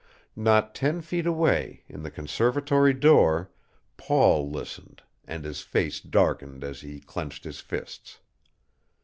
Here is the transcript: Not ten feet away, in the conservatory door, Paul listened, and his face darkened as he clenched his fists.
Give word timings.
Not 0.35 0.73
ten 0.73 1.01
feet 1.01 1.27
away, 1.27 1.83
in 1.87 2.01
the 2.01 2.09
conservatory 2.09 2.91
door, 2.91 3.51
Paul 3.97 4.49
listened, 4.49 5.03
and 5.25 5.45
his 5.45 5.61
face 5.61 5.99
darkened 5.99 6.63
as 6.63 6.81
he 6.81 6.99
clenched 6.99 7.43
his 7.43 7.59
fists. 7.59 8.19